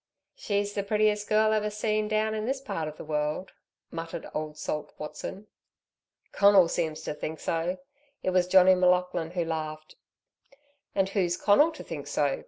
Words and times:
"She's 0.33 0.73
the 0.73 0.81
prettiest 0.81 1.29
girl 1.29 1.53
ever 1.53 1.69
seen 1.69 2.07
down 2.07 2.33
this 2.45 2.59
part 2.59 2.87
of 2.87 2.97
the 2.97 3.03
world," 3.03 3.51
muttered 3.91 4.25
old 4.33 4.57
Salt 4.57 4.91
Watson. 4.97 5.45
"Conal 6.31 6.69
seems 6.69 7.03
to 7.03 7.13
think 7.13 7.39
so." 7.39 7.77
It 8.23 8.31
was 8.31 8.47
Johnnie 8.47 8.73
M'Laughlin 8.73 9.29
who 9.33 9.45
laughed. 9.45 9.97
"And 10.95 11.09
who's 11.09 11.37
Conal 11.37 11.71
to 11.73 11.83
think 11.83 12.07
so? 12.07 12.39